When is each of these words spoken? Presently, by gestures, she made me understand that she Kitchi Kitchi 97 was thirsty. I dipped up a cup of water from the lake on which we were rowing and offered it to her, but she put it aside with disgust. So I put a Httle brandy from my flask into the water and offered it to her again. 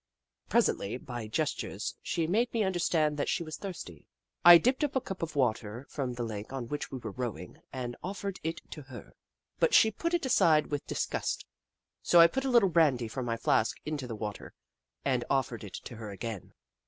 Presently, 0.49 0.97
by 0.97 1.27
gestures, 1.27 1.95
she 2.01 2.25
made 2.25 2.51
me 2.53 2.63
understand 2.63 3.17
that 3.17 3.29
she 3.29 3.43
Kitchi 3.45 3.51
Kitchi 3.51 3.67
97 3.67 3.69
was 3.69 3.77
thirsty. 3.77 4.07
I 4.43 4.57
dipped 4.57 4.83
up 4.83 4.95
a 4.95 4.99
cup 5.01 5.21
of 5.21 5.35
water 5.35 5.85
from 5.91 6.13
the 6.13 6.23
lake 6.23 6.51
on 6.51 6.67
which 6.69 6.89
we 6.91 6.97
were 6.97 7.11
rowing 7.11 7.61
and 7.71 7.95
offered 8.03 8.39
it 8.41 8.61
to 8.71 8.81
her, 8.81 9.13
but 9.59 9.75
she 9.75 9.91
put 9.91 10.15
it 10.15 10.25
aside 10.25 10.71
with 10.71 10.87
disgust. 10.87 11.45
So 12.01 12.19
I 12.19 12.25
put 12.25 12.45
a 12.45 12.47
Httle 12.47 12.73
brandy 12.73 13.07
from 13.07 13.27
my 13.27 13.37
flask 13.37 13.77
into 13.85 14.07
the 14.07 14.15
water 14.15 14.55
and 15.05 15.23
offered 15.29 15.63
it 15.63 15.75
to 15.83 15.97
her 15.97 16.09
again. 16.09 16.55